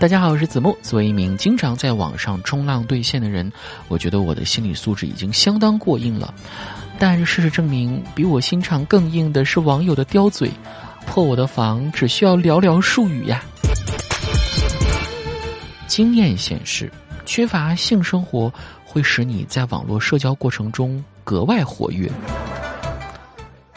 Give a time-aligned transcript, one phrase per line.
[0.00, 0.74] 大家好，我是子木。
[0.80, 3.52] 作为一名经常在网上冲浪兑现的人，
[3.86, 6.32] 我觉得我的心理素质已经相当过硬了。
[6.98, 10.50] 但事实证明，比我心肠更硬的是网友的刁嘴，
[11.06, 13.44] 破我的防只需要寥寥数语呀。
[15.86, 16.90] 经验显示，
[17.26, 18.50] 缺乏性生活
[18.86, 22.10] 会使你在网络社交过程中格外活跃。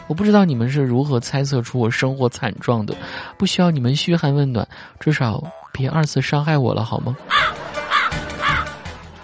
[0.08, 2.96] 我不知道你们是如何猜测出我生活惨状的，
[3.38, 4.66] 不需要你们嘘寒问暖，
[5.02, 5.44] 至少。
[5.74, 7.18] 别二次伤害我了好吗？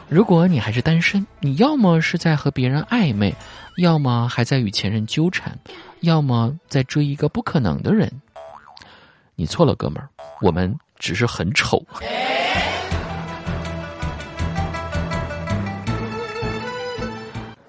[0.09, 3.33] 如果你还是单身，你要么是在和别人暧昧，
[3.77, 5.55] 要么还在与前任纠缠，
[5.99, 8.11] 要么在追一个不可能的人。
[9.35, 10.09] 你错了，哥们儿，
[10.41, 11.85] 我们只是很丑。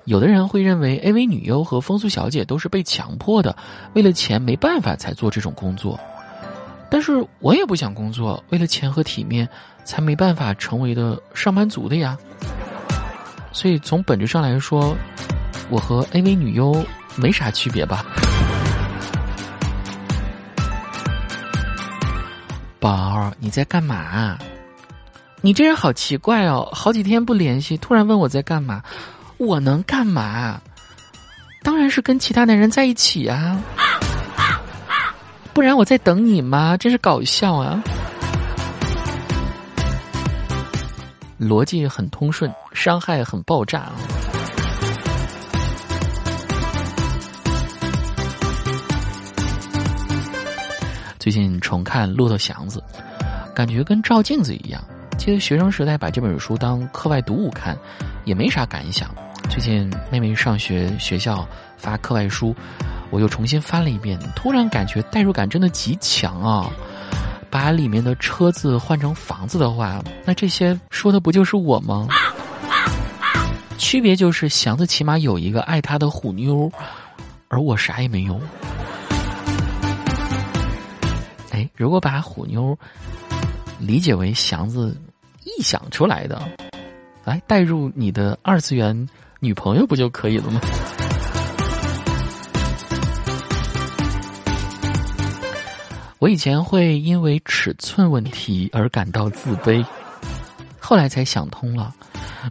[0.06, 3.54] 有的人会认为，AV 女优和风俗小姐都是被强迫的，
[3.92, 6.00] 为了钱没办法才做这种工作。
[6.90, 9.48] 但是我也不想工作，为了钱和体面，
[9.84, 12.18] 才没办法成为的上班族的呀。
[13.52, 14.96] 所以从本质上来说，
[15.70, 16.84] 我和 AV 女优
[17.16, 18.04] 没啥区别吧。
[22.78, 24.36] 宝儿，你在干嘛？
[25.42, 28.82] 你这人好奇怪哦，好几天不联系，突然问我在干嘛，
[29.38, 30.60] 我能干嘛？
[31.62, 33.60] 当然是跟其他男人在一起啊。
[35.52, 36.76] 不然我在等你吗？
[36.76, 37.82] 真是搞笑啊！
[41.38, 43.90] 逻辑很通顺，伤害很爆炸！
[51.18, 52.82] 最近重看《骆驼祥子》，
[53.54, 54.82] 感觉跟照镜子一样。
[55.18, 57.76] 记得学生时代把这本书当课外读物看，
[58.24, 59.10] 也没啥感想。
[59.50, 62.54] 最近妹妹上学，学校发课外书。
[63.10, 66.70] 我又重新翻了一遍，突然感觉代入感真的极强啊！
[67.50, 72.06] 把里面的车子换成房子的话，那这些说的不就是我吗？
[73.76, 76.70] 区别就是祥子起码有一个爱他的虎妞，
[77.48, 78.40] 而我啥也没有。
[81.50, 82.78] 哎，如果把虎妞
[83.80, 84.96] 理解为祥子
[85.44, 86.40] 臆想出来的，
[87.24, 89.08] 来代入你的二次元
[89.40, 90.60] 女朋友不就可以了吗？
[96.20, 99.82] 我以前会因为尺寸问题而感到自卑，
[100.78, 101.94] 后来才想通了，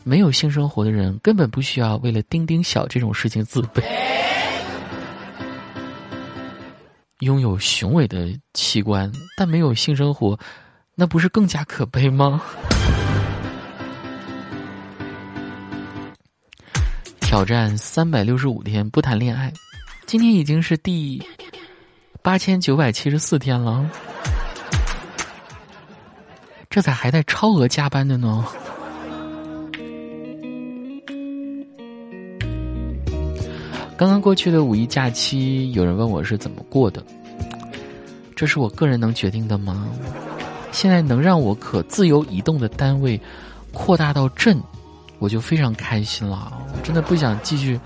[0.03, 3.84] 没有性生活的人根本不需要为了丁丁小这种事情自卑。
[7.19, 10.35] 拥有雄伟的器官但没有性生活，
[10.96, 12.41] 那不是更加可悲吗？
[17.19, 19.53] 挑战三百六十五天不谈恋爱，
[20.08, 21.22] 今天已经是第。
[22.22, 23.90] 八千九百七十四天了，
[26.69, 28.46] 这咋还在超额加班的呢？
[33.97, 37.03] 刚刚过去的五一假期，有人问我是怎么过的，
[38.35, 39.88] 这是我个人能决定的吗？
[40.72, 43.19] 现在能让我可自由移动的单位
[43.74, 44.62] 扩大到镇，
[45.19, 46.52] 我就非常开心了。
[46.74, 47.79] 我真的不想继续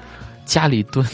[0.44, 1.06] 家里蹲。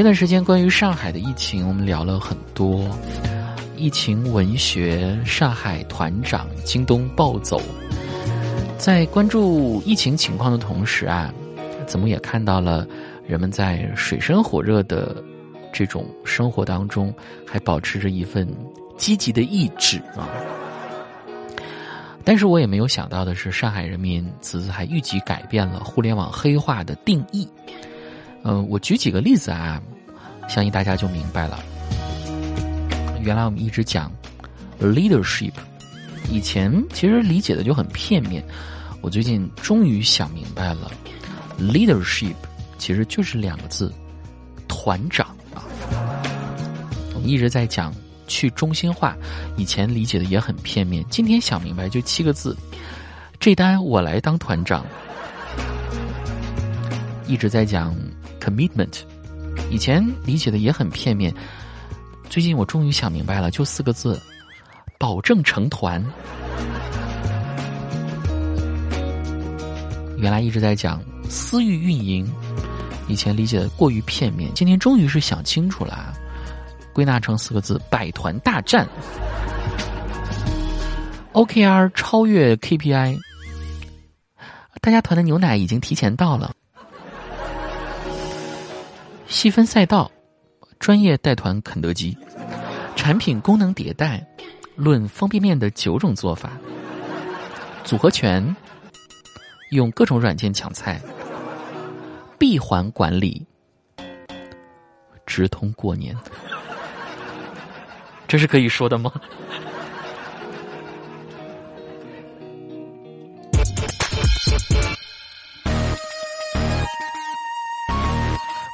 [0.00, 2.88] 这段时间关于上海的疫情，我们聊了很多，
[3.76, 7.60] 疫情文学、上海团长、京东暴走。
[8.78, 11.30] 在关注疫情情况的同时啊，
[11.86, 12.86] 怎么也看到了
[13.26, 15.22] 人们在水深火热的
[15.70, 17.12] 这种生活当中，
[17.46, 18.48] 还保持着一份
[18.96, 20.26] 积极的意志啊。
[22.24, 27.46] 但是我也没有想到的是，上海人民此次还预计改变了互联网黑化的定义。
[28.42, 29.78] 嗯，我举几个例子啊，
[30.50, 31.62] 相信大家就明白了。
[33.22, 34.10] 原来我们一直讲
[34.80, 35.52] leadership，
[36.28, 38.44] 以前其实理解的就很片面。
[39.00, 40.90] 我最近终于想明白了
[41.56, 42.34] ，leadership
[42.78, 43.92] 其实就是两个字，
[44.66, 45.62] 团长啊。
[47.14, 47.94] 我们一直在讲
[48.26, 49.16] 去中心化，
[49.56, 52.56] 以前理解的也很片面，今天想明白就七个字，
[53.38, 54.84] 这单我来当团长。
[57.28, 57.94] 一直在讲。
[58.40, 59.00] Commitment，
[59.70, 61.32] 以前理解的也很片面，
[62.28, 64.20] 最近我终于想明白了，就四个字：
[64.98, 66.04] 保证成团。
[70.18, 72.30] 原来一直在讲私域运营，
[73.08, 76.12] 以前理解的过于片面，今天终于是想清楚了，
[76.92, 78.86] 归纳成四个字：百团大战。
[81.32, 83.16] OKR 超越 KPI，
[84.80, 86.52] 大家团的牛奶已经提前到了。
[89.40, 90.12] 细分赛道，
[90.78, 92.14] 专业带团肯德基，
[92.94, 94.22] 产品功能迭代，
[94.76, 96.50] 论方便面的九种做法，
[97.82, 98.54] 组合拳，
[99.70, 101.00] 用各种软件抢菜，
[102.38, 103.46] 闭环管理，
[105.24, 106.14] 直通过年，
[108.28, 109.10] 这是可以说的吗？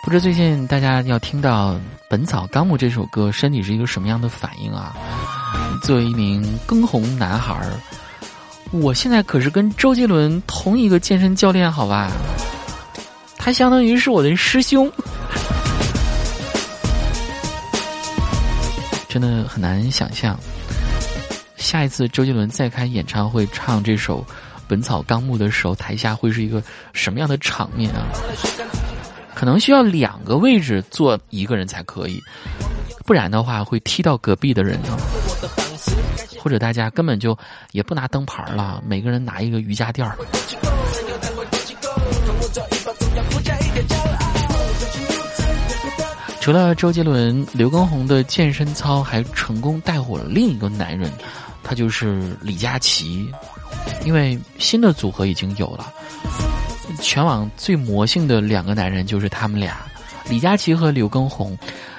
[0.06, 1.74] 不知最近大家要听到
[2.08, 4.94] 《本草纲目》这首歌，身体是一个什么样的反应啊？
[5.82, 7.72] 作为一名更红男孩儿，
[8.70, 12.12] 我现在可是跟周杰伦同一个健身教练，好吧？
[13.36, 14.88] 他相当于是我的师兄，
[19.10, 20.38] 真的很难想象，
[21.56, 24.20] 下一次周杰伦再开演唱会唱这首
[24.68, 26.62] 《本草纲目》的时候，台下会是一个
[26.92, 28.06] 什么样的场面啊？
[29.36, 32.18] 可能需要两个位置坐一个人才可以，
[33.04, 34.96] 不然的话会踢到隔壁的人呢。
[36.38, 37.36] 或者大家根本就
[37.72, 40.16] 也不拿灯牌了，每个人拿一个瑜伽垫儿。
[46.40, 51.12] 除了周杰伦，刘畊宏的健身操还成功带火了另一个男人，
[51.62, 53.28] 他就是李佳琦，
[54.02, 55.92] 因为新的组合已经有了。
[57.00, 59.76] 全网最魔性的两个男人就是他们俩，
[60.28, 61.56] 李佳琦和刘畊宏，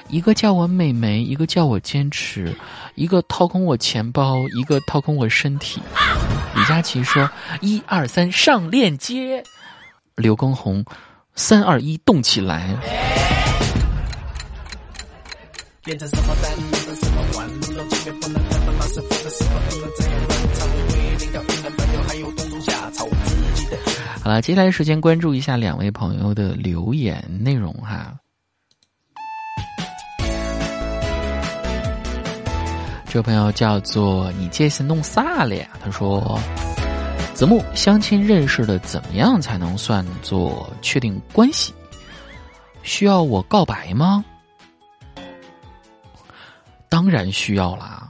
[0.10, 2.56] 一个叫我美眉，一个叫我坚持，
[2.96, 5.82] 一个掏空我钱包，一个掏空我身体。
[6.56, 7.30] 李佳琦说
[7.62, 9.44] ：“一二三，上链接。”
[10.16, 10.84] 刘畊宏
[11.36, 12.76] ：“三二一，动起来。”
[24.22, 28.14] 好了，接下来时间关注一下两位朋友的留言内容哈。
[33.10, 35.70] 这位朋友叫做你这是弄啥了呀？
[35.82, 36.38] 他说
[37.34, 41.74] ：“子木，相亲认识的怎么样才能算作确定关系？
[42.84, 44.26] 需要我告白吗？”
[46.90, 48.08] 当然需要啦，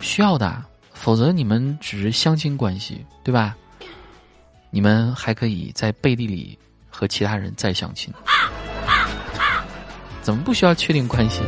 [0.00, 3.54] 需要的，否则你们只是相亲关系，对吧？
[4.70, 6.58] 你们还可以在背地里
[6.88, 8.12] 和其他人再相亲，
[10.22, 11.42] 怎么不需要确定关系？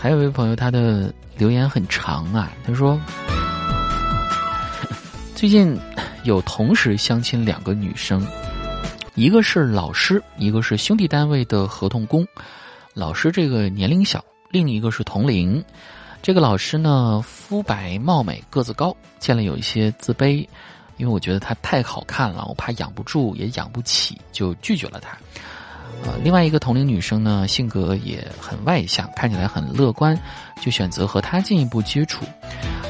[0.00, 2.98] 还有一位朋友，他的留言很长啊，他说
[5.34, 5.76] ：“最近
[6.22, 8.24] 有同时相亲两个女生，
[9.18, 12.24] 一个是老师，一个是兄弟单位的合同工。
[12.94, 15.60] 老师这个年龄小，另一个是同龄。”
[16.22, 20.46] 这个老师呢，肤白貌美，个子高，见了有一些自卑，
[20.98, 25.18] 因为我觉得她太好看了，我怕养不住也养不起，就拒绝了她。
[26.04, 30.16] 呃，另外一个同龄女生呢，性格也很外向，看起来很乐观，
[30.62, 32.24] 就选择和她进一步接触。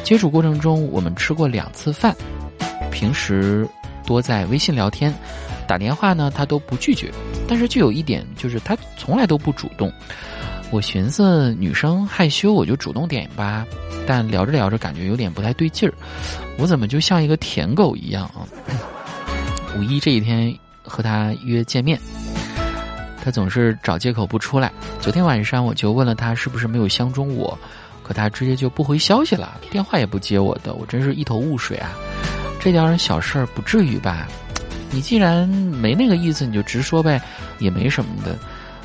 [0.04, 2.14] 接触过程中，我们吃过两次饭，
[2.92, 3.66] 平时
[4.04, 5.14] 多在微信聊天，
[5.69, 7.12] 打电话呢，他都不拒绝，
[7.47, 9.93] 但是就有一点，就是他从来都不主动。
[10.70, 13.67] 我寻思女生害羞，我就主动点吧。
[14.06, 15.93] 但聊着聊着，感觉有点不太对劲儿。
[16.56, 18.49] 我怎么就像一个舔狗一样啊？
[19.76, 22.01] 五一这一天和他约见面，
[23.22, 24.72] 他总是找借口不出来。
[25.01, 27.56] 昨天晚上我就问了他是不是没有相中我，
[28.03, 30.72] 可他直接就不回消息了，电话也不接我的。
[30.75, 31.91] 我真是一头雾水啊！
[32.60, 34.27] 这点小事儿不至于吧？
[34.90, 37.20] 你既然没那个意思，你就直说呗，
[37.58, 38.38] 也没什么的。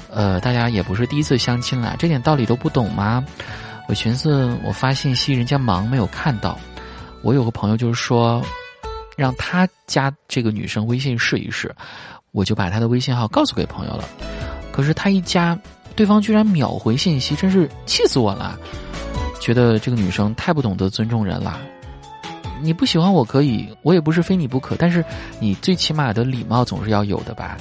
[0.10, 3.24] 呃，大家也不是第一次相亲了，这点道理都不懂吗？
[3.88, 6.57] 我寻思，我发信息人家忙没有看到。
[7.22, 8.41] 我有个朋友就是说，
[9.17, 11.74] 让他加这个女生微信试一试，
[12.31, 14.07] 我就把他的微信号告诉给朋友了。
[14.72, 15.57] 可是他一加，
[15.95, 18.60] 对方居然秒回信息，真是气死我了！
[19.39, 21.60] 觉得这个女生太不懂得尊重人了。
[22.63, 25.03] 你不喜欢我可以，我也不是非你不可，但是
[25.38, 27.58] 你最起码的礼貌总是要有的吧。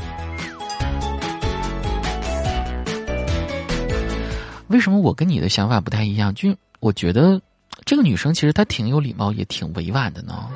[4.68, 6.32] 为什么我跟你的想法不太一样？
[6.34, 7.42] 就我觉得，
[7.84, 10.48] 这个女生其实她挺有礼貌，也挺委婉的呢。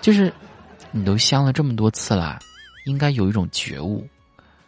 [0.00, 0.32] 就是
[0.90, 2.40] 你都相了这么多次了，
[2.86, 4.04] 应该有一种觉悟。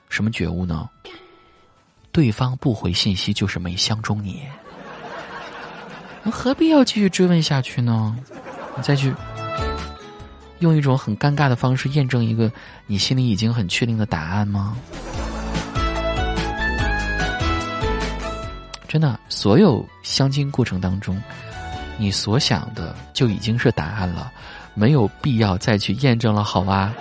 [0.08, 0.88] 什么觉悟呢？
[2.12, 4.42] 对方不回信息就是没相中你。
[6.26, 8.16] 我何必要继续追问下去呢？
[8.76, 9.14] 你再去
[10.58, 12.50] 用一种很尴尬的方式验证一个
[12.86, 14.76] 你心里已经很确定的答案吗？
[18.88, 21.22] 真的，所有相亲过程当中，
[21.96, 24.32] 你所想的就已经是答案了，
[24.74, 26.92] 没有必要再去验证了，好吧？